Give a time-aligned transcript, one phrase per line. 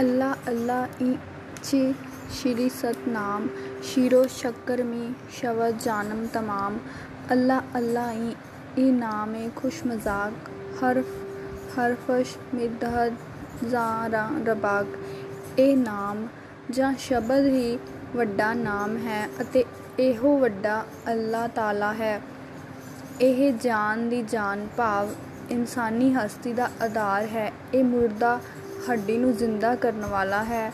[0.00, 1.16] ਅੱਲਾ ਅੱਲਾ ਈ
[1.62, 1.94] ਚੇ
[2.30, 3.48] ਸ਼੍ਰੀ ਸਤਿਨਾਮ,
[3.82, 6.78] ਸ਼ਿਰੋ ਸ਼ੱਕਰ ਮੀ ਸ਼ਬਦ ਜਾਨਮ ਤਮਾਮ।
[7.32, 8.34] ਅੱਲਾ ਅੱਲਾ ਈ
[8.78, 10.50] ਇਹ ਨਾਮ ਏ ਖੁਸ਼ ਮਜ਼ਾਕ,
[10.82, 11.04] ਹਰਫ,
[11.78, 13.14] ਹਰਫਸ਼ ਮਿਦਹਦ
[13.68, 14.86] ਜ਼ਾਰਾ ਰਬਾਕ।
[15.58, 16.26] ਇਹ ਨਾਮ
[16.70, 17.78] ਜਾਂ ਸ਼ਬਦ ਹੀ
[18.16, 19.64] ਵੱਡਾ ਨਾਮ ਹੈ ਅਤੇ
[19.98, 22.20] ਇਹੋ ਵੱਡਾ ਅੱਲਾ ਤਾਲਾ ਹੈ।
[23.20, 25.08] ਇਹ ਜਾਨ ਦੀ ਜਾਨ ਭਾਵ
[25.50, 28.40] ਇਨਸਾਨੀ ਹਸਤੀ ਦਾ ਆਧਾਰ ਹੈ। ਇਹ ਮੁਰਦਾ
[28.90, 30.72] ਹੱਡੀ ਨੂੰ ਜ਼ਿੰਦਾ ਕਰਨ ਵਾਲਾ ਹੈ।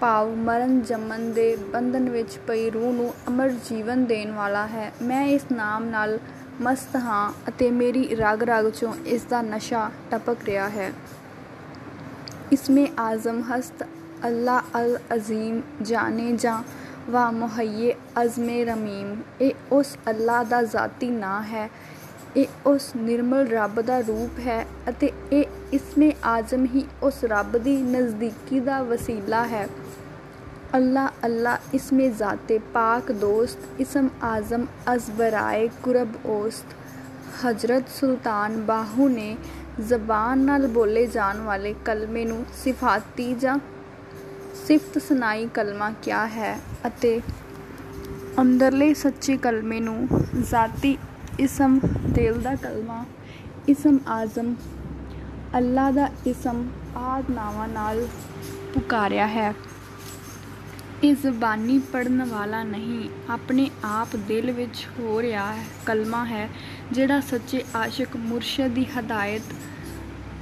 [0.00, 5.26] ਭਾਵ ਮਰਨ ਜੰਮਣ ਦੇ ਬੰਧਨ ਵਿੱਚ ਪਈ ਰੂਹ ਨੂੰ ਅਮਰ ਜੀਵਨ ਦੇਣ ਵਾਲਾ ਹੈ। ਮੈਂ
[5.26, 6.18] ਇਸ ਨਾਮ ਨਾਲ
[6.60, 10.92] ਮਸਤ ਹਾਂ ਅਤੇ ਮੇਰੀ ਰਗ ਰਗ ਚੋਂ ਇਸ ਦਾ ਨਸ਼ਾ ਟਪਕ ਰਿਹਾ ਹੈ।
[12.52, 13.82] ਇਸਮੇ ਆਜ਼ਮ ਹਸਤ
[14.26, 16.62] ਅੱਲਾ ਅਲ ਅਜ਼ੀਮ ਜਾਣੇ ਜਾਂ
[17.10, 21.70] ਵਾ ਮੁਹੱਯੇ ਅਜ਼ਮੇ ਰਮੀਮ। ਇਹ ਉਸ ਅੱਲਾ ਦਾ ਜ਼ਾਤੀ ਨਾਂ ਹੈ।
[22.36, 27.76] ਇਹ ਉਸ ਨਿਰਮਲ ਰੱਬ ਦਾ ਰੂਪ ਹੈ ਅਤੇ ਇਹ ਇਸਮੇ ਆਜ਼ਮ ਹੀ ਉਸ ਰੱਬ ਦੀ
[27.82, 29.66] ਨਜ਼ਦੀਕੀ ਦਾ ਵਸੀਲਾ ਹੈ।
[30.74, 36.74] ਅੱਲਾ ਅੱਲਾ ਇਸਮੇ ਜ਼ਾਤੇ ਪਾਕ ਦੋਸਤ, ਇਸਮ ਆਜ਼ਮ ਅਜ਼ਬਰਾਏ ਕੁਰਬ ਔਸਤ
[37.46, 39.36] ਹਜ਼ਰਤ ਸੁਲਤਾਨ ਬਾਹੂ ਨੇ
[39.80, 43.58] ਜ਼ਬਾਨ ਨਾਲ ਬੋਲੇ ਜਾਣ ਵਾਲੇ ਕਲਮੇ ਨੂੰ ਸਿਫਾਤੀ ਜਾਂ
[44.66, 47.20] ਸਿਫਤ ਸਨਾਈ ਕਲਮਾ ਕਿਹਾ ਹੈ ਅਤੇ
[48.40, 50.08] ਅੰਦਰਲੇ ਸੱਚੇ ਕਲਮੇ ਨੂੰ
[50.50, 50.98] ਜ਼ਾਤੀ
[51.40, 51.78] ਇਸਮ
[52.10, 53.04] ਦਿਲ ਦਾ ਕਲਮਾ,
[53.68, 54.54] ਇਸਮ ਆਜ਼ਮ।
[55.56, 58.06] ਅੱਲਾ ਦਾ ਇਸਮ ਆਦ ਨਾਵਾਂ ਨਾਲ
[58.74, 59.54] ਪੁਕਾਰਿਆ ਹੈ।
[61.04, 66.48] ਇਹ ਜ਼ਬਾਨੀ ਪੜਨ ਵਾਲਾ ਨਹੀਂ, ਆਪਣੇ ਆਪ ਦਿਲ ਵਿੱਚ ਹੋ ਰਿਹਾ ਹੈ ਕਲਮਾ ਹੈ,
[66.92, 69.42] ਜਿਹੜਾ ਸੱਚੇ ਆਸ਼ਿਕ ਮੁਰਸ਼ਦ ਦੀ ਹਦਾਇਤ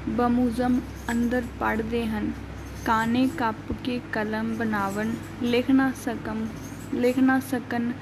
[0.08, 2.32] ਬਮੁਜ਼ਮ ਅੰਦਰ ਪੜਦੇ ਹਨ।
[2.84, 6.46] ਕਾਨੇ ਕੱਪ ਕੇ ਕਲਮ ਬਣਾਵਨ ਲਿਖ ਨਾ ਸਕਮ,
[6.94, 7.92] ਲਿਖ ਨਾ ਸਕਨ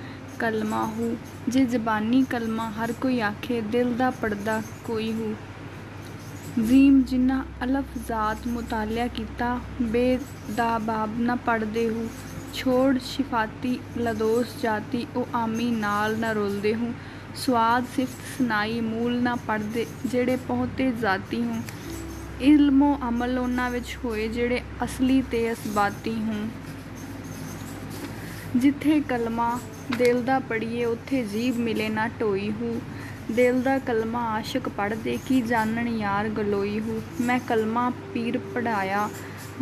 [0.42, 1.16] ਕਲਮਾ ਹੂ,
[1.48, 5.34] ਜੇ ਜ਼ਬਾਨੀ ਕਲਮਾ ਹਰ ਕੋਈ ਆਖੇ, ਦਿਲ ਦਾ ਪੜਦਾ ਕੋਈ ਹੂ।
[6.62, 10.18] ਜ਼ੀਮ ਜਿਨ੍ਹਾਂ ਅਲਫ ਜ਼ਾਤ ਮੁਤਾਲਿਆ ਕੀਤਾ, ਬੇ
[10.56, 12.08] ਦਾ ਬਾਬ ਨਾ ਪੜਦੇ ਹੂ।
[12.54, 16.94] ਛੋੜ ਸ਼ਿਫਾਤੀ ਲਦੋਸ ਜਾਤੀ, ਉਹ ਆਮੀ ਨਾਲ ਨਾ ਰੋਲਦੇ ਹੂੰ।
[17.36, 21.62] ਸਵਾਦ ਸਿਫਤ ਸੁਨਾਈ ਮੂਲ ਨਾ ਪੜਦੇ ਜਿਹੜੇ ਪਹੁੰਤੇ ਜ਼ਾਤੀ ਹੂੰ।
[22.40, 26.48] ਇਲਮੋ ਅਮਲ ਉਹਨਾਂ ਵਿੱਚ ਹੋਏ, ਜਿਹੜੇ ਅਸਲੀ ਤੇ ਅਸਬਾਤੀ ਹੂੰ।
[28.56, 29.58] ਜਿੱਥੇ ਕਲਮਾ
[29.98, 32.80] ਦਿਲ ਦਾ ਪੜੀਏ ਉੱਥੇ ਜੀਬ ਮਿਲੇ ਨਾ ਢੋਈ ਹੂ।
[33.32, 39.08] ਦਿਲ ਦਾ ਕਲਮਾ ਆਸ਼ਿਕ ਪੜਦੇ ਕੀ ਜਾਣਨ ਯਾਰ ਗਲੋਈ ਹੂ। ਮੈਂ ਕਲਮਾ ਪੀਰ ਪੜਾਇਆ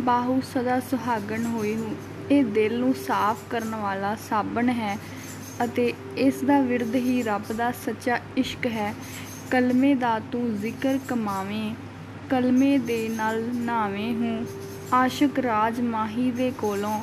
[0.01, 1.95] ਬਾਹੂ ਸਦਾ ਸੁਹਾਗਣ ਹੋਈ ਹੂ।
[2.31, 4.97] ਇਹ ਦਿਲ ਨੂੰ ਸਾਫ਼ ਕਰਨ ਵਾਲਾ ਸਾਬਣ ਹੈ
[5.63, 8.93] ਅਤੇ ਇਸ ਦਾ ਵਿਰਧ ਹੀ ਰੱਬ ਦਾ ਸੱਚਾ ਇਸ਼ਕ ਹੈ।
[9.51, 11.73] ਕਲਮੇ ਦਾ ਤੂੰ ਜ਼ਿਕਰ ਕਮਾਵੇਂ,
[12.29, 14.45] ਕਲਮੇ ਦੇ ਨਾਲ ਨਾਵੇਂ ਹੂੰ।
[14.93, 16.99] ਆਸ਼ਿਕ ਰਾਜ ਮਾਹੀ ਦੇ ਕੋਲੋਂ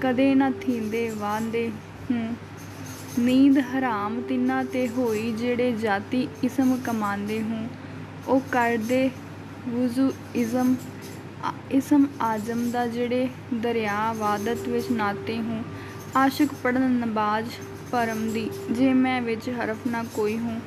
[0.00, 1.70] ਕਦੇ ਨਾ ਥੀਂਦੇ ਵਾਂਦੇ
[2.10, 2.34] ਹੂੰ।
[3.18, 7.66] ਨੀਂਦ ਹਰਾਮ ਤਿੰਨਾ ਤੇ ਹੋਈ ਜਿਹੜੇ ਜਾਤੀ ਇਸਮ ਕਮਾਉਂਦੇ ਹੂੰ।
[8.28, 9.10] ਉਹ ਕਰਦੇ
[9.68, 10.74] ਵਜ਼ੂ ਇਜ਼ਮ
[11.70, 15.62] ਇਸਮ ਆਜ਼ਮ ਦਾ ਜਿਹੜੇ ਦਰਿਆ ਵਾਦਤ ਵਿੱਚ ਨਾਤੇ ਹੂੰ।
[16.16, 17.46] ਆਸ਼ਿਕ ਪੜਨ ਨਬਾਜ
[17.92, 20.60] ਪਰਮ ਦੀ, ਜੇ ਮੈਂ ਵਿੱਚ ਹਰਫ ਨਾ ਕੋਈ ਹੂੰ।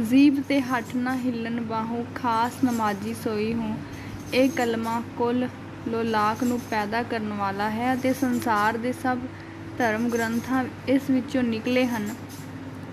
[0.00, 3.76] ਜ਼ੀਬ ਤੇ ਹੱਠ ਨਾ ਹਿੱਲਨ ਬਾਹੂ ਖਾਸ ਨਮਾਜ਼ੀ ਸੋਈ ਹੂੰ।
[4.34, 5.48] ਇਹ ਕਲਮਾ ਕੁੱਲ
[5.88, 9.18] ਲੋਲਾਕ ਨੂੰ ਪੈਦਾ ਕਰਨ ਵਾਲਾ ਹੈ ਅਤੇ ਸੰਸਾਰ ਦੇ ਸਭ
[9.80, 12.14] ਧਰਮ ਗ੍ਰੰਥਾਂ ਇਸ ਵਿੱਚੋਂ ਨਿਕਲੇ ਹਨ।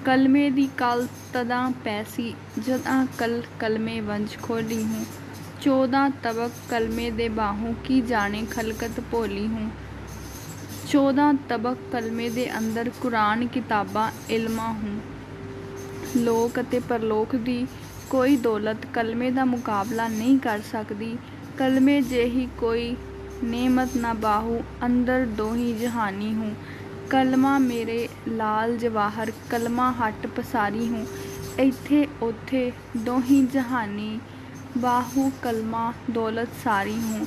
[0.06, 5.06] ਕਲਮੇ ਦੀ ਕਲ ਤਦਾਂ ਪੈਸੀ, ਜਦਾਂ ਕਲ ਕਲਮੇ ਵੰਜ ਖੋਲੀ ਹੂੰ।
[5.62, 9.70] ਚੌਦਾਂ ਤਬਕ ਕਲਮੇ ਦੇ ਬਾਹੋਂ, ਕੀ ਜਾਣੇ ਖਲਕਤ ਭੋਲੀ ਹੂੰ।
[10.90, 15.00] ਚੌਦਾਂ ਤਬਕ ਕਲਮੇ ਦੇ ਅੰਦਰ ਕੁਰਾਨ ਕਿਤਾਬਾਂ, ਇਲਮਾਂ ਹੂੰ।
[16.18, 17.68] ਲੋਕ ਅਤੇ ਪਰਲੋਕ ਦੀ
[18.10, 21.18] ਕੋਈ ਦੌਲਤ ਕਲਮੇ ਦਾ ਮੁਕਾਬਲਾ ਨਹੀਂ ਕਰ ਸਕਦੀ।
[21.58, 22.96] ਕਲਮੇ ਜਿਹੀ ਕੋਈ
[23.44, 26.56] ਨੇਮਤ ਨਾ ਬਾਹੂ, ਅੰਦਰ ਦੋਹੀ ਜਹਾਨੀ ਹੂੰ।
[27.10, 31.08] ਕਲਮਾ ਮੇਰੇ ਲਾਲ ਜਵਾਹਰ, ਕਲਮਾ ਹੱਟ ਪਸਾਰੀ ਹੂੰ।
[31.60, 34.20] ਇੱਥੇ ਉੱਥੇ ਦੋਹੀ ਜਹਾਨੀ,
[34.78, 37.26] ਬਾਹੂ ਕਲਮਾ ਦੌਲਤ ਸਾਰੀ ਹੂੰ।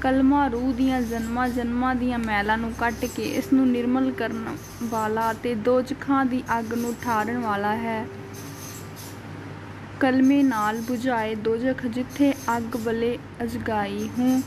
[0.00, 5.32] ਕਲਮਾ ਰੂਹ ਦੀਆਂ ਜਨਮਾਂ ਜਨਮਾਂ ਦੀਆਂ ਮੈਲਾਂ ਨੂੰ ਕੱਟ ਕੇ ਇਸ ਨੂੰ ਨਿਰਮਲ ਕਰਨ ਵਾਲਾ
[5.32, 8.06] ਤੇ ਦੋਜਖਾਂ ਦੀ ਅੱਗ ਨੂੰ ਠਾਰਨ ਵਾਲਾ ਹੈ।
[10.00, 14.42] ਕਲਮੇ ਨਾਲ 부ਝਾਏ ਦੋਜਖ ਜਿੱਥੇ ਅੱਗ ਬਲੇ ਅਜਗਾਈ ਹੂੰ।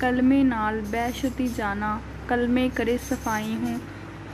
[0.00, 3.80] ਕਲਮੇ ਨਾਲ ਬਹਿਸ਼ਤੀ ਜਾਣਾ, ਕਲਮੇ ਕਰੇ ਸਫ਼ਾਈ ਹੂੰ।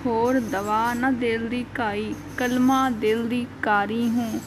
[0.06, 4.40] ਹੋਰ ਦਵਾ ਨਾ ਦਿਲ ਦੀ ਕਾਈ ਕਲਮਾ ਦਿਲ ਦੀ ਕਾਰੀ ਹੂੰ।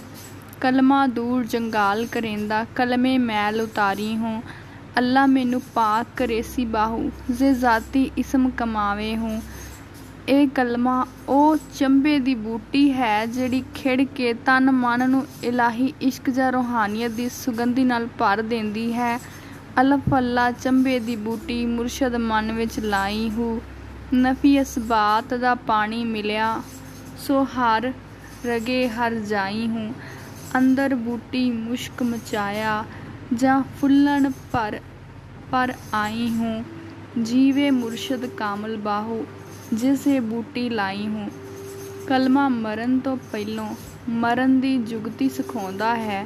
[0.61, 4.43] ਕਲਮਾ ਦੂਰ ਜੰਗਾਲ ਕਰੇਂਦਾ, ਕਲਮੇ ਮੈਲ ਉਤਾਰੀ ਹੂੰ।
[4.97, 9.41] ਅੱਲਾ ਮੈਨੂੰ ਪਾਕ ਕਰੇ ਸੀ ਬਾਹੂ, ਜੇ ਜ਼ਾਤੀ ਇਸਮ ਕਮਾਵੇ ਹੂੰ।
[10.29, 16.29] ਇਹ ਕਲਮਾ ਉਹ ਚੰਬੇ ਦੀ ਬੂਟੀ ਹੈ ਜਿਹੜੀ ਖਿੜ ਕੇ ਤਨ ਮਨ ਨੂੰ ਇਲਾਹੀ ਇਸ਼ਕ
[16.29, 19.17] ਜਾਂ ਰੋਹਾਨੀਅਤ ਦੀ ਸੁਗੰਧੀ ਨਾਲ ਭਰ ਦਿੰਦੀ ਹੈ।
[19.81, 23.61] ਅਲਫ ਅੱਲਾ ਚੰਬੇ ਦੀ ਬੂਟੀ ਮੁਰਸ਼ਦ ਮਨ ਵਿੱਚ ਲਾਈ ਹੂ।
[24.15, 26.61] ਨਫੀ ਅਸਬਾਤ ਦਾ ਪਾਣੀ ਮਿਲਿਆ,
[27.17, 27.93] ਸੋ ਹਰ
[28.45, 29.93] ਰਗੇ ਹਰ ਜਾਈ ਹੂੰ।
[30.57, 32.85] ਅੰਦਰ ਬੂਟੀ ਮੁਸ਼ਕ ਮਚਾਇਆ,
[33.33, 34.79] ਜਾਂ ਫੁੱਲਣ ਪਰ
[35.51, 36.63] ਪਰ ਆਈ ਹੂੰ।
[37.23, 39.25] ਜੀਵੇ ਮੁਰਸ਼ਦ ਕਾਮਲ ਬਾਹੂ,
[39.73, 41.29] ਜਿਸੇ ਬੂਟੀ ਲਾਈ ਹੂੰ।
[42.07, 43.75] ਕਲਮਾ ਮਰਨ ਤੋਂ ਪਹਿਲੋਂ
[44.09, 46.25] ਮਰਨ ਦੀ ਜੁਗਤੀ ਸਿਖਾਉਂਦਾ ਹੈ।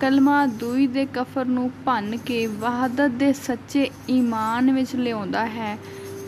[0.00, 5.78] ਕਲਮਾ ਦੂਈ ਦੇ ਕਫਰ ਨੂੰ ਭੰਨ ਕੇ ਵਹਦਤ ਦੇ ਸੱਚੇ ਈਮਾਨ ਵਿੱਚ ਲਿਆਉਂਦਾ ਹੈ।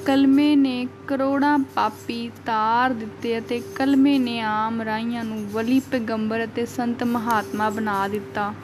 [0.07, 6.67] ਕਲਮੇ ਨੇ ਕਰੋੜਾਂ ਪਾਪੀ ਤਾਰ ਦਿੱਤੇ ਅਤੇ ਕਲਮੇ ਨੇ ਆਮ ਰਾਈਆਂ ਨੂੰ ਵਲੀ ਪੈਗੰਬਰ ਅਤੇ
[6.67, 8.55] ਸੰਤ ਮਹਾਤਮਾ ਬਣਾ ਦਿੱਤਾ।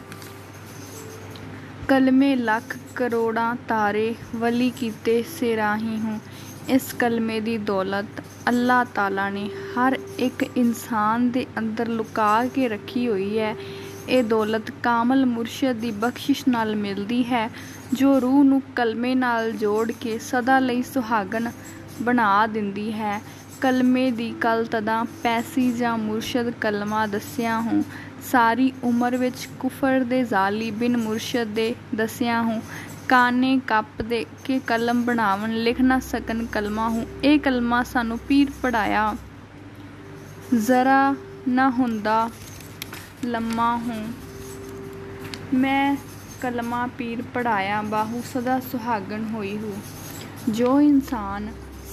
[1.88, 6.20] ਕਲਮੇ ਲੱਖ ਕਰੋੜਾਂ ਤਾਰੇ ਵਲੀ ਕੀਤੇ ਸਿਰਾਹੀ ਹੂੰ।
[6.69, 13.08] ਇਸ ਕਲਮੇ ਦੀ ਦੌਲਤ ਅੱਲਾਹ ਤਾਲਾ ਨੇ ਹਰ ਇੱਕ ਇਨਸਾਨ ਦੇ ਅੰਦਰ ਲੁਕਾ ਕੇ ਰੱਖੀ
[13.08, 13.56] ਹੋਈ ਹੈ।
[14.11, 17.51] ਇਹ ਦੌਲਤ ਕਾਮਲ ਮੁਰਸ਼ਦ ਦੀ ਬਖਸ਼ਿਸ਼ ਨਾਲ ਮਿਲਦੀ ਹੈ,
[17.93, 21.51] ਜੋ ਰੂਹ ਨੂੰ ਕਲਮੇ ਨਾਲ ਜੋੜ ਕੇ ਸਦਾ ਲਈ ਸੁਹਾਗਨ
[22.03, 23.23] ਬਣਾ ਦਿੰਦੀ ਹੈ।
[23.61, 27.85] ਕਲਮੇ ਦੀ ਕਲ ਤਦਾ ਪੈਸੀ ਜਾਂ ਮੁਰਸ਼ਦ ਕਲਮਾ ਦੱਸਿਆ ਹੂੰ।
[28.33, 32.62] ਸਾਰੀ ਉਮਰ ਵਿੱਚ ਕੁਫਰ ਦੇ ਜ਼ਾਲੀ ਬਿਨ ਮੁਰਸ਼ਦ ਦੇ ਦੱਸਿਆ ਹੂੰ।
[33.09, 38.49] ਕਾਨੇ ਕੱਪ ਦੇ ਕੇ ਕਲਮ ਬਣਾਵਣ ਲਿਖ ਨਾ ਸਕਨ ਕਲਮਾ ਹੂੰ। ਇਹ ਕਲਮਾ ਸਾਨੂੰ ਪੀਰ
[38.62, 39.17] ਪੜਾਇਆ
[40.55, 41.15] ਜ਼ਰਾ
[41.49, 42.31] ਨਾ ਹੁੰਦਾ
[43.25, 44.06] ਲੰਮਾ ਹੂੰ।
[45.55, 45.96] ਮੈਂ
[46.40, 49.76] ਕਲਮਾ ਪੀਰ ਪੜਾਇਆ ਬਾਹੂ ਸਦਾ ਸੁਹਾਗਣ ਹੋਈ ਹੂੰ।
[50.49, 51.49] ਜੋ ਇਨਸਾਨ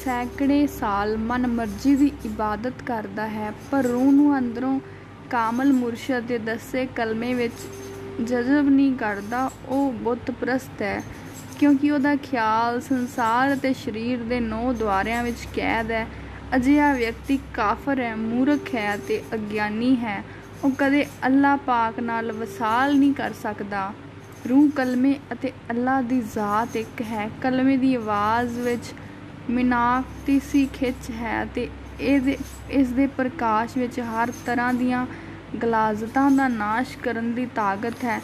[0.05, 4.79] ਸੈਂਕੜੇ ਸਾਲ ਮਨ ਮਰਜ਼ੀ ਦੀ ਇਬਾਦਤ ਕਰਦਾ ਹੈ, ਪਰ ਰੂਹ ਨੂੰ ਅੰਦਰੋਂ
[5.29, 7.53] ਕਾਮਲ ਮੁਰਸ਼ਦ ਦੇ ਦੱਸੇ ਕਲਮੇ ਵਿੱਚ
[8.23, 11.03] ਜਜ਼ਬ ਨਹੀਂ ਕਰਦਾ, ਉਹ ਬੁੱਤ ਪ੍ਰਸਤ ਹੈ,
[11.59, 16.07] ਕਿਉਂਕਿ ਉਹਦਾ ਖਿਆਲ ਸੰਸਾਰ ਅਤੇ ਸਰੀਰ ਦੇ ਨੌ ਦੁਆਰਿਆਂ ਵਿੱਚ ਕੈਦ ਹੈ।
[16.55, 20.23] ਅਜਿਹਾ ਵਿਅਕਤੀ ਕਾਫਰ ਹੈ, ਮੂਰਖ ਹੈ ਅਤੇ ਅਗਿਆਨੀ ਹੈ।
[20.63, 23.91] ਉਹ ਕਦੇ ਅੱਲਾ ਪਾਕ ਨਾਲ ਵਸਾਲ ਨਹੀਂ ਕਰ ਸਕਦਾ।
[24.49, 28.93] ਰੂਹ ਕਲਮੇ ਅਤੇ ਅੱਲਾ ਦੀ ਜ਼ਾਤ ਇੱਕ ਹੈ। ਕਲਮੇ ਦੀ ਆਵਾਜ਼ ਵਿੱਚ
[29.49, 31.67] ਮਿਨਾਕਤੀਸੀ ਖਿੱਚ ਹੈ ਅਤੇ
[31.99, 32.37] ਇਹਦੇ
[32.71, 35.05] ਇਸ ਦੇ ਪ੍ਰਕਾਸ਼ ਵਿੱਚ ਹਰ ਤਰ੍ਹਾਂ ਦੀਆਂ
[35.61, 38.21] ਗਲਾਜ਼ਤਾਂ ਦਾ ਨਾਸ਼ ਕਰਨ ਦੀ ਤਾਕਤ ਹੈ,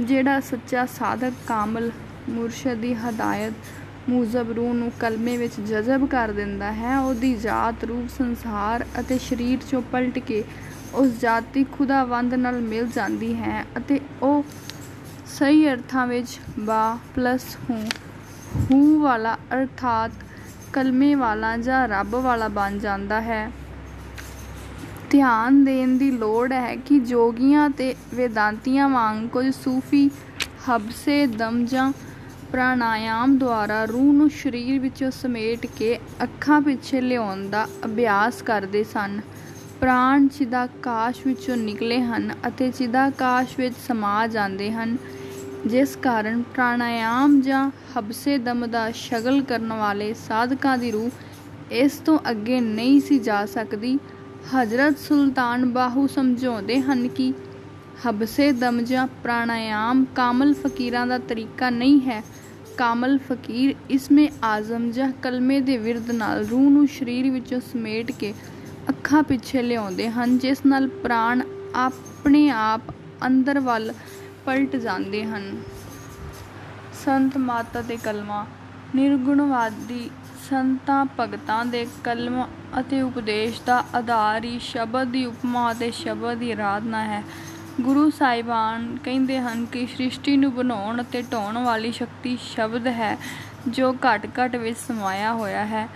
[0.00, 1.90] ਜਿਹੜਾ ਸੱਚਾ ਸਾਧਕ, ਕਾਮਲ,
[2.28, 3.52] ਮੁਰਸ਼ਦ ਦੀ ਹਦਾਇਤ,
[4.08, 9.58] ਮੂਜਬ ਰੂਹ ਨੂੰ ਕਲਮੇ ਵਿੱਚ ਜਜ਼ਬ ਕਰ ਦਿੰਦਾ ਹੈ। ਉਹਦੀ ਜਾਤ ਰੂਪ ਸੰਸਾਰ ਅਤੇ ਸਰੀਰ
[9.70, 10.44] ਚੋਂ ਪਲਟ ਕੇ
[10.94, 14.44] ਉਸ ਜਾਤੀ ਖੁਦਾਵੰਦ ਨਾਲ ਮਿਲ ਜਾਂਦੀ ਹੈ ਅਤੇ ਉਹ
[15.28, 17.84] ਸਹੀ ਅਰਥਾਂ ਵਿੱਚ ਬਾ ਪਲਸ ਹੂੰ,
[18.62, 20.12] ਹੂ ਵਾਲਾ ਅਰਥਾਤ
[20.72, 23.50] ਕਲਮੇ ਵਾਲਾ ਜਾਂ ਰੱਬ ਵਾਲਾ ਬਣ ਜਾਂਦਾ ਹੈ।
[25.10, 30.08] ਧਿਆਨ ਦੇਣ ਦੀ ਲੋੜ ਹੈ ਕਿ ਜੋਗੀਆਂ ਤੇ ਵੇਦਾਂਤੀਆਂ ਵਾਂਗ ਕੁਝ ਸੂਫੀ
[30.68, 31.90] ਹਬਸੇ, ਦਮ ਜਾਂ
[32.52, 39.20] ਪ੍ਰਾਣਾਯਾਮ ਦੁਆਰਾ ਰੂਹ ਨੂੰ ਸਰੀਰ ਵਿੱਚੋਂ ਸਮੇਟ ਕੇ ਅੱਖਾਂ ਪਿੱਛੇ ਲਿਆਉਣ ਦਾ ਅਭਿਆਸ ਕਰਦੇ ਸਨ।
[39.82, 44.96] ਪ੍ਰਾਣ ਚਿਦਾਕਾਸ਼ ਵਿੱਚੋਂ ਨਿਕਲੇ ਹਨ ਅਤੇ ਚਿਦਾਕਾਸ਼ ਵਿੱਚ ਸਮਾ ਜਾਂਦੇ ਹਨ,
[45.66, 51.10] ਜਿਸ ਕਾਰਨ ਪ੍ਰਾਣਾਯਾਮ ਜਾਂ ਹਬਸੇ ਦਮ ਦਾ ਸ਼ਗਲ ਕਰਨ ਵਾਲੇ ਸਾਧਕਾਂ ਦੀ ਰੂਹ
[51.72, 53.98] ਇਸ ਤੋਂ ਅੱਗੇ ਨਹੀਂ ਸੀ ਜਾ ਸਕਦੀ।
[54.54, 57.32] ਹਜ਼ਰਤ ਸੁਲਤਾਨ ਬਾਹੂ ਸਮਝਾਉਂਦੇ ਹਨ ਕਿ
[58.06, 62.22] ਹਬਸੇ ਦਮ ਜਾਂ ਪ੍ਰਾਣਾਯਾਮ ਕਾਮਲ ਫਕੀਰਾਂ ਦਾ ਤਰੀਕਾ ਨਹੀਂ ਹੈ।
[62.78, 68.34] ਕਾਮਲ ਫਕੀਰ ਇਸਮੇ ਆਜ਼ਮ ਜਾਂ ਕਲਮੇ ਦੇ ਵਿਰਦ ਨਾਲ ਰੂਹ ਨੂੰ ਸਰੀਰ ਵਿੱਚੋਂ ਸਮੇਟ ਕੇ
[68.88, 71.42] ਅੱਖਾਂ ਪਿੱਛੇ ਲਿਆਉਂਦੇ ਹਨ, ਜਿਸ ਨਾਲ ਪ੍ਰਾਣ
[71.74, 72.80] ਆਪਣੇ ਆਪ
[73.26, 73.92] ਅੰਦਰ ਵੱਲ
[74.46, 75.62] ਪਲਟ ਜਾਂਦੇ ਹਨ।
[77.04, 78.46] ਸੰਤ ਮਾਤਾ ਦੇ ਕਲਮਾ,
[78.94, 80.10] ਨਿਰਗੁਣਵਾਦੀ
[80.50, 82.46] ਸੰਤਾਂ ਭਗਤਾਂ ਦੇ ਕਲਮ
[82.80, 87.22] ਅਤੇ ਉਪਦੇਸ਼ ਦਾ ਆਧਾਰ ਹੀ ਸ਼ਬਦ ਦੀ ਉਪਮਾ ਅਤੇ ਸ਼ਬਦ ਦੀ ਆਰਾਧਨਾ ਹੈ।
[87.80, 93.16] ਗੁਰੂ ਸਾਹਿਬਾਨ ਕਹਿੰਦੇ ਹਨ ਕਿ ਸ੍ਰਿਸ਼ਟੀ ਨੂੰ ਬਣਾਉਣ ਅਤੇ ਢਾਉਣ ਵਾਲੀ ਸ਼ਕਤੀ ਸ਼ਬਦ ਹੈ,
[93.68, 95.88] ਜੋ ਘਟ ਘਟ ਵਿੱਚ ਸਮਾਇਆ ਹੋਇਆ ਹੈ।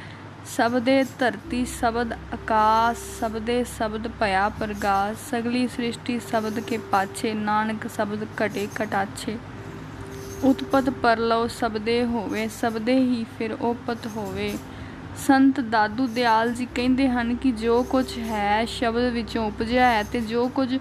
[0.46, 8.24] ਸਬਦੇ ਧਰਤੀ, ਸ਼ਬਦ ਆਕਾਸ਼ ਸਬਦੇ ਸ਼ਬਦ ਭਇਆ ਪ੍ਰਗਾਸ, ਸਗਲੀ ਸ੍ਰਿਸ਼ਟੀ ਸ਼ਬਦ ਕੇ ਪਾਛੇ, ਨਾਨਕ ਸ਼ਬਦ
[8.42, 9.36] ਘਟੇ ਘਟਾਛੇ।
[10.44, 14.56] ਉਤਪਤ ਪਰਲੋ ਸਬਦੇ ਹੋਵੇ ਸਬਦੇ ਹੀ ਫਿਰ ਉਪਤ ਹੋਵੇ।
[15.26, 20.20] ਸੰਤ ਦਾਦੂ ਦਿਆਲ ਜੀ ਕਹਿੰਦੇ ਹਨ ਕਿ ਜੋ ਕੁਝ ਹੈ ਸ਼ਬਦ ਵਿੱਚੋਂ ਉਪਜਿਆ ਹੈ ਤੇ
[20.20, 20.78] ਜੋ ਕੁਝ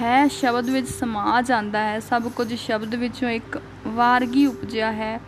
[0.00, 5.20] ਹੈ ਸ਼ਬਦ ਵਿੱਚ ਸਮਾ ਜਾਂਦਾ ਹੈ, ਸਭ ਕੁਝ ਸ਼ਬਦ ਵਿੱਚੋਂ ਇੱਕ ਵਾਰਗੀ ਉਪਜਿਆ ਹੈ।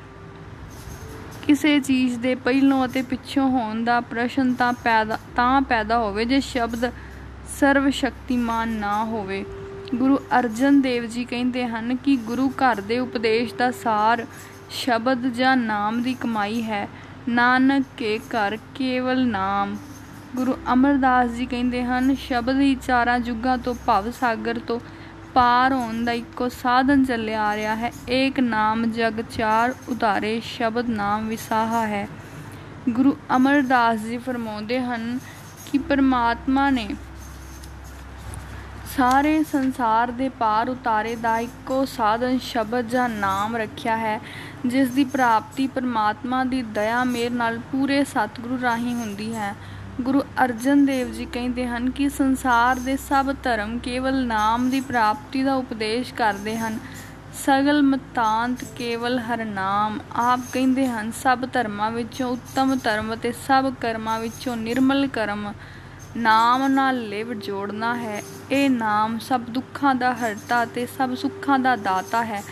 [1.47, 6.41] ਕਿਸੇ ਚੀਜ਼ ਦੇ ਪਹਿਲੋਂ ਅਤੇ ਪਿੱਛੋਂ ਹੋਣ ਦਾ ਪ੍ਰਸ਼ਨ ਤਾਂ ਪੈਦਾ ਤਾਂ ਪੈਦਾ ਹੋਵੇ ਜੇ
[6.41, 6.93] ਸ਼ਬਦ
[7.61, 9.45] ਸਰਵ ਸ਼ਕਤੀਮਾਨ ਨਾ ਹੋਵੇ।
[9.95, 14.27] ਗੁਰੂ ਅਰਜਨ ਦੇਵ ਜੀ ਕਹਿੰਦੇ ਹਨ ਕਿ ਗੁਰੂ ਘਰ ਦੇ ਉਪਦੇਸ਼ ਦਾ ਸਾਰ
[14.71, 16.89] ਸ਼ਬਦ ਜਾਂ ਨਾਮ ਦੀ ਕਮਾਈ ਹੈ।
[17.29, 19.77] ਨਾਨਕ ਕੇ ਘਰ ਕੇਵਲ ਨਾਮ।
[20.37, 24.81] ਗੁਰੂ ਅਮਰਦਾਸ ਜੀ ਕਹਿੰਦੇ ਹਨ, ਸ਼ਬਦ ਹੀ ਚਾਰਾਂ ਯੁੱਗਾਂ ਤੋਂ ਭਵ ਸਾਗਰ ਤੋਂ
[25.35, 30.89] ਪਾਰ ਹੋਣ ਦਾ ਇੱਕੋ ਸਾਧਨ ਚੱਲਿਆ ਆ ਰਿਹਾ ਹੈ। ਏਕ ਨਾਮ ਜਗ ਚਾਰ ਉਧਾਰੇ ਸ਼ਬਦ
[30.89, 32.09] ਨਾਮ ਵਿਸਾਹਾ ਹੈ।
[32.89, 35.19] ਗੁਰੂ ਅਮਰਦਾਸ ਜੀ ਫਰਮਾਉਂਦੇ ਹਨ
[35.67, 36.89] ਕਿ ਪਰਮਾਤਮਾ ਨੇ
[38.97, 44.21] ਸਾਰੇ ਸੰਸਾਰ ਦੇ ਪਾਰ ਉਤਾਰੇ ਦਾ ਇੱਕੋ ਸਾਧਨ ਸ਼ਬਦ ਜਾਂ ਨਾਮ ਰੱਖਿਆ ਹੈ,
[44.67, 49.55] ਜਿਸ ਦੀ ਪ੍ਰਾਪਤੀ ਪਰਮਾਤਮਾ ਦੀ ਦਇਆ ਮੇਰ ਨਾਲ ਪੂਰੇ ਸਤਿਗੁਰੂ ਰਾਹੀਂ ਹੁੰਦੀ ਹੈ।
[50.01, 55.43] ਗੁਰੂ ਅਰਜਨ ਦੇਵ ਜੀ ਕਹਿੰਦੇ ਹਨ ਕਿ ਸੰਸਾਰ ਦੇ ਸਭ ਧਰਮ ਕੇਵਲ ਨਾਮ ਦੀ ਪ੍ਰਾਪਤੀ
[55.43, 56.79] ਦਾ ਉਪਦੇਸ਼ ਕਰਦੇ ਹਨ।
[57.35, 63.75] ਸਗਲ ਮਤਾਂਤ ਕੇਵਲ ਹਰ ਨਾਮ। ਆਪ ਕਹਿੰਦੇ ਹਨ, ਸਭ ਧਰਮਾਂ ਵਿੱਚੋਂ ਉੱਤਮ ਧਰਮ ਤੇ ਸਭ
[63.81, 65.53] ਕਰਮਾਂ ਵਿੱਚੋਂ ਨਿਰਮਲ ਕਰਮ।
[66.17, 71.77] ਨਾਮ ਨਾਲ ਲਿਵ ਜੋੜਨਾ ਹੈ। ਇਹ ਨਾਮ ਸਭ ਦੁੱਖਾਂ ਦਾ ਹਰਤਾ ਤੇ ਸਭ ਸੁੱਖਾਂ ਦਾ
[71.77, 72.43] ਦਾਤਾ ਹੈ।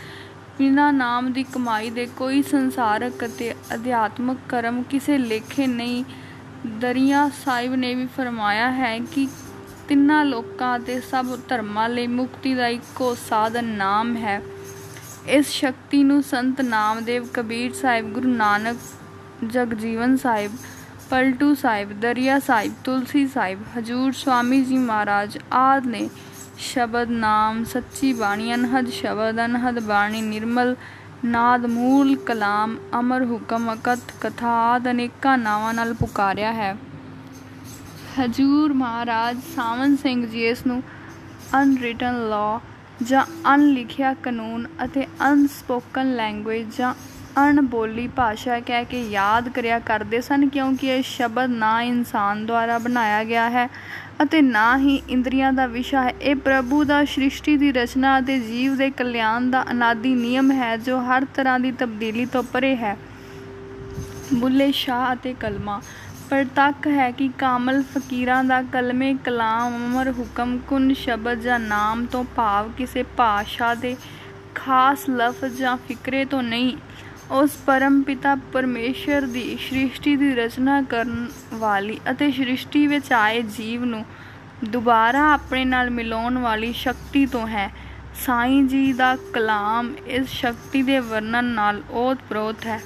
[0.59, 6.05] ਬਿਨਾਂ ਨਾਮ ਦੀ ਕਮਾਈ ਦੇ ਕੋਈ ਸੰਸਾਰਕ ਅਤੇ ਅਧਿਆਤਮਕ ਕਰਮ ਕਿਸੇ ਲੇਖੇ ਨਹੀਂ
[6.66, 9.28] ਦਰਿਆ ਸਾਹਿਬ ਨੇ ਵੀ ਫਰਮਾਇਆ ਹੈ ਕਿ
[9.88, 14.42] ਤਿੰਨਾਂ ਲੋਕਾਂ ਤੇ ਸਭ ਧਰਮਾਂ ਲਈ ਮੁਕਤੀ ਦਾ ਇੱਕੋ ਸਾਧਨ ਨਾਮ ਹੈ।
[15.26, 18.76] ਇਸ ਸ਼ਕਤੀ ਨੂੰ ਸੰਤ ਨਾਮਦੇਵ ਕਬੀਰ ਸਾਹਿਬ, ਗੁਰੂ ਨਾਨਕ
[19.47, 20.52] ਜਗਜੀਵਨ ਸਾਹਿਬ,
[21.11, 26.11] ਪਲਟੂ ਸਾਹਿਬ, ਦਰਿਆ ਸਾਹਿਬ, ਤੁਲਸੀ ਸਾਹਿਬ, ਹਜੂਰ ਸਵਾਮੀ ਜੀ ਮਹਾਰਾਜ ਆਦ ਨੇ
[26.59, 30.76] ਸ਼ਬਦ ਨਾਮ ਸੱਚੀ ਬਾਣੀ, ਅਨਹਦ ਸ਼ਬਦ, ਅਨਹਦ ਬਾਣੀ, ਨਿਰਮਲ
[31.25, 36.76] ਨਾਦ ਮੂਲ ਕਲਾਮ ਅਮਰ ਹੁਕਮ ਅਕਤ ਕਥਾ ਆਦ ਅਨੇਕਾਂ ਨਾਵਾਂ ਨਾਲ ਪੁਕਾਰਿਆ ਹੈ।
[38.19, 40.83] ਹਜੂਰ ਮਹਾਰਾਜ ਸਾਵਨ ਸਿੰਘ ਜੀ ਇਸ ਨੂੰ
[41.62, 43.25] ਅਨਰਿਟਨ ਲਾਅ ਜਾਂ
[43.55, 46.95] ਅਨਲਿਖਿਆ ਕਾਨੂੰਨ ਅਤੇ ਅਨਸਪੋਕਨ ਲੈਂਗੁਏਜ ਜਾਂ
[47.41, 53.23] ਅਣਬੋਲੀ ਭਾਸ਼ਾ ਕਹਿ ਕੇ ਯਾਦ ਕਰਿਆ ਕਰਦੇ ਸਨ ਕਿਉਂਕਿ ਇਹ ਸ਼ਬਦ ਨਾ ਇਨਸਾਨ ਦੁਆਰਾ ਬਣਾਇਆ
[53.25, 53.67] ਗਿਆ ਹੈ
[54.23, 58.77] ਅਤੇ ਨਾ ਹੀ ਇੰਦਰੀਆਂ ਦਾ ਵਿਸ਼ਾ ਹੈ। ਇਹ ਪ੍ਰਭੂ ਦਾ ਸ੍ਰਿਸ਼ਟੀ ਦੀ ਰਚਨਾ ਅਤੇ ਜੀਵ
[58.77, 62.97] ਦੇ ਕਲਿਆਣ ਦਾ ਅਨਾਦੀ ਨਿਯਮ ਹੈ ਜੋ ਹਰ ਤਰ੍ਹਾਂ ਦੀ ਤਬਦੀਲੀ ਤੋਂ ਪਰੇ ਹੈ।
[64.35, 65.81] ਬੁੱਲੇ ਸ਼ਾਹ ਅਤੇ ਕਲਮਾ
[66.31, 72.25] ਪ੍ਰਤੱਖ ਹੈ ਕਿ ਕਾਮਲ ਫਕੀਰਾਂ ਦਾ ਕਲਮੇ ਕਲਾਮ ਅਮਰ ਹੁਕਮ ਕੁਨ ਸ਼ਬਦ ਜਾਂ ਨਾਮ ਤੋਂ
[72.37, 73.97] ਭਾਵ ਕਿਸੇ ਭਾਸ਼ਾ ਦੇ
[74.55, 76.77] ਖਾਸ ਲਫ਼ਜ਼ ਜਾਂ ਫਿਕਰੇ ਤੋਂ ਨਹੀਂ।
[77.33, 83.85] ਉਸ ਪਰਮ ਪਿਤਾ ਪਰਮੇਸ਼ਰ ਦੀ ਸ੍ਰਿਸ਼ਟੀ ਦੀ ਰਚਨਾ ਕਰਨ ਵਾਲੀ ਅਤੇ ਸ੍ਰਿਸ਼ਟੀ ਵਿੱਚ ਆਏ ਜੀਵ
[83.85, 84.05] ਨੂੰ
[84.65, 87.71] ਦੁਬਾਰਾ ਆਪਣੇ ਨਾਲ ਮਿਲਾਉਣ ਵਾਲੀ ਸ਼ਕਤੀ ਤੋਂ ਹੈ।
[88.27, 92.81] ਸਾਈਂ ਜੀ ਦਾ ਕਲਾਮ ਇਸ ਸ਼ਕਤੀ ਦੇ ਵਰਣਨ ਨਾਲ ਓਤ-ਪ੍ਰੋਤ ਹੈ।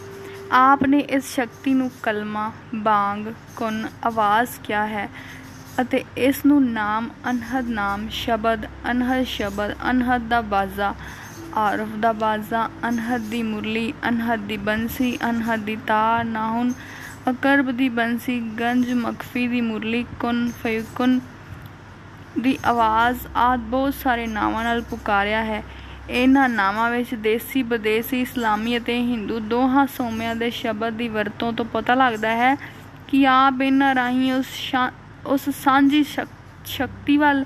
[0.53, 3.27] ਆਪ ਨੇ ਇਸ ਸ਼ਕਤੀ ਨੂੰ ਕਲਮਾ, ਬਾੰਗ
[3.57, 5.09] ਕੁਨ ਆਵਾਜ਼ ਕਿਹਾ ਹੈ
[5.81, 10.95] ਅਤੇ ਇਸ ਨੂੰ ਨਾਮ ਅਨਹਦ ਨਾਮ ਸ਼ਬਦ, ਅਨਹਦ ਸ਼ਬਦ, ਅਨਹਦ ਦਾ ਬਾਜ਼ਾ
[11.57, 16.73] ਆਰਫ ਦਾ ਬਾਜ਼ਾ, ਅਨਹਦ ਦੀ ਮੁਰਲੀ, ਅਨਹਦ ਦੀ ਬੰਸੀ, ਅਨਹਦ ਦੀ ਤਾਰ ਨਾਹੁਨ
[17.31, 21.21] ਅਕਰਬ ਦੀ ਬੰਸੀ, ਗੰਜ ਮਖਫੀ ਦੀ ਮੁਰਲੀ, ਕੁਨ ਫਯਕੁਨ
[22.39, 25.63] ਦੀ ਆਵਾਜ਼, ਆਦ ਬਹੁਤ ਸਾਰੇ ਨਾਵਾਂ ਨਾਲ ਪੁਕਾਰਿਆ ਹੈ।
[26.11, 31.65] ਇਹਨਾਂ ਨਾਵਾਂ ਵਿੱਚ ਦੇਸੀ, ਵਿਦੇਸੀ, ਇਸਲਾਮੀ ਅਤੇ ਹਿੰਦੂ ਦੋਹਾਂ ਸੋਮਿਆਂ ਦੇ ਸ਼ਬਦ ਦੀ ਵਰਤੋਂ ਤੋਂ
[31.65, 32.55] ਪਤਾ ਲੱਗਦਾ ਹੈ
[33.09, 34.47] ਕਿ ਆਪ ਇਹਨਾਂ ਰਾਹੀਂ ਉਸ
[35.27, 37.45] ਉਸ ਸਾਂਝੀ ਸ਼ਕਤੀ ਵੱਲ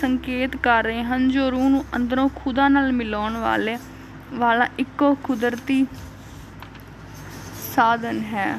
[0.00, 3.78] ਸੰਕੇਤ ਕਰ ਰਹੇ ਹਨ, ਜੋ ਰੂਹ ਨੂੰ ਅੰਦਰੋਂ ਖੁਦਾ ਨਾਲ ਮਿਲਾਉਣ ਵਾਲੇ,
[4.34, 5.84] ਵਾਲਾ ਇੱਕੋ ਕੁਦਰਤੀ
[7.74, 8.58] ਸਾਧਨ ਹੈ।